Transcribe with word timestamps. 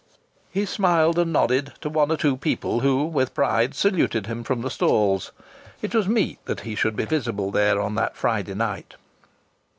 He 0.49 0.65
smiled 0.65 1.19
and 1.19 1.31
nodded 1.31 1.73
to 1.81 1.87
one 1.87 2.11
or 2.11 2.17
two 2.17 2.35
people 2.35 2.79
who 2.79 3.05
with 3.05 3.35
pride 3.35 3.75
saluted 3.75 4.25
him 4.25 4.43
from 4.43 4.61
the 4.63 4.71
stalls.... 4.71 5.31
It 5.83 5.93
was 5.93 6.07
meet 6.07 6.43
that 6.45 6.61
he 6.61 6.73
should 6.73 6.95
be 6.95 7.05
visible 7.05 7.51
there 7.51 7.79
on 7.79 7.93
that 7.93 8.17
Friday 8.17 8.55
night! 8.55 8.95